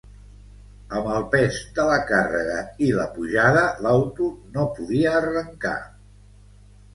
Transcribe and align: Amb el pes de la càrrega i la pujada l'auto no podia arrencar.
Amb 0.99 1.09
el 1.15 1.25
pes 1.33 1.59
de 1.79 1.85
la 1.89 1.99
càrrega 2.11 2.55
i 2.87 2.87
la 3.01 3.05
pujada 3.19 3.67
l'auto 3.89 4.31
no 4.57 4.67
podia 4.81 5.13
arrencar. 5.21 5.77